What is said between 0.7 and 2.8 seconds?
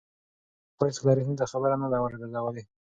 پخوا هېڅکله رحیم ته خبره نه ده ورګرځولې.